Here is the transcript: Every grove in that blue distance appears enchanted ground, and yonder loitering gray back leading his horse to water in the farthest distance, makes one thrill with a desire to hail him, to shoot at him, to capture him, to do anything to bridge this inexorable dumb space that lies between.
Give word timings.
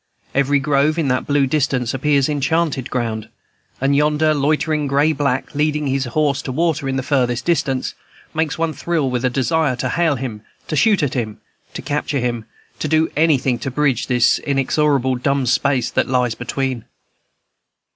Every 0.33 0.57
grove 0.59 0.97
in 0.97 1.09
that 1.09 1.27
blue 1.27 1.45
distance 1.45 1.93
appears 1.93 2.27
enchanted 2.27 2.89
ground, 2.89 3.29
and 3.79 3.95
yonder 3.95 4.33
loitering 4.33 4.87
gray 4.87 5.13
back 5.13 5.53
leading 5.53 5.85
his 5.85 6.05
horse 6.05 6.41
to 6.41 6.51
water 6.51 6.89
in 6.89 6.95
the 6.95 7.03
farthest 7.03 7.45
distance, 7.45 7.93
makes 8.33 8.57
one 8.57 8.73
thrill 8.73 9.11
with 9.11 9.23
a 9.23 9.29
desire 9.29 9.75
to 9.75 9.89
hail 9.89 10.15
him, 10.15 10.41
to 10.69 10.75
shoot 10.75 11.03
at 11.03 11.13
him, 11.13 11.39
to 11.75 11.83
capture 11.83 12.17
him, 12.17 12.45
to 12.79 12.87
do 12.87 13.11
anything 13.15 13.59
to 13.59 13.69
bridge 13.69 14.07
this 14.07 14.39
inexorable 14.39 15.13
dumb 15.17 15.45
space 15.45 15.91
that 15.91 16.09
lies 16.09 16.33
between. 16.33 16.85